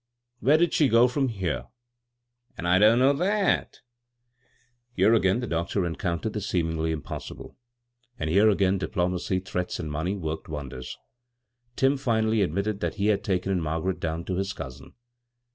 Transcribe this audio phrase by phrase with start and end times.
[0.39, 1.67] "Where did she go from here?
[1.99, 3.81] '*" An' I don't know that"
[4.95, 7.55] Here again the doctor encountered the seemingly impossible,
[8.17, 10.97] and here again diplo macy, threats and money worked wonders.
[11.75, 14.93] Tim finally admitted that he had taken Mar garet down to his cousin.